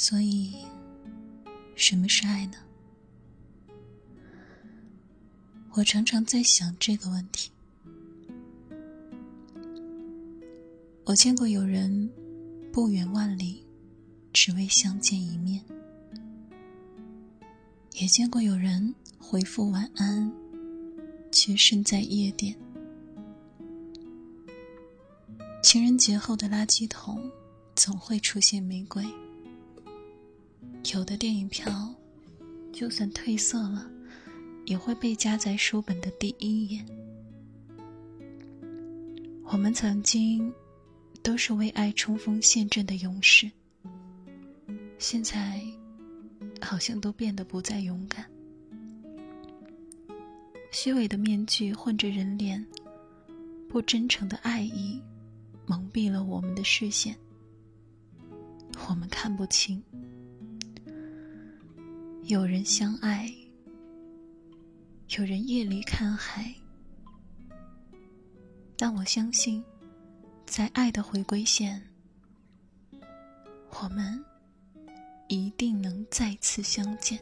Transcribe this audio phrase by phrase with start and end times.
[0.00, 0.54] 所以，
[1.74, 2.58] 什么是爱呢？
[5.72, 7.50] 我常常在想这个问题。
[11.04, 12.08] 我见过有人
[12.72, 13.66] 不远万里，
[14.32, 15.60] 只为相见一面；
[17.94, 20.32] 也见过有人回复晚安，
[21.32, 22.56] 却身在夜店。
[25.60, 27.28] 情人节后的垃圾桶，
[27.74, 29.04] 总会出现玫瑰。
[30.94, 31.94] 有的电影票，
[32.72, 33.90] 就算褪色了，
[34.64, 36.84] 也会被夹在书本的第一页。
[39.44, 40.52] 我们曾经
[41.22, 43.50] 都是为爱冲锋陷阵的勇士，
[44.98, 45.60] 现在
[46.60, 48.24] 好像都变得不再勇敢。
[50.70, 52.64] 虚伪的面具混着人脸，
[53.68, 55.02] 不真诚的爱意，
[55.66, 57.14] 蒙蔽了我们的视线，
[58.88, 59.82] 我们看不清。
[62.28, 63.26] 有人相爱，
[65.16, 66.54] 有人夜里看海，
[68.76, 69.64] 但我相信，
[70.44, 71.82] 在爱的回归线，
[73.70, 74.22] 我们
[75.28, 77.18] 一定能再次相见。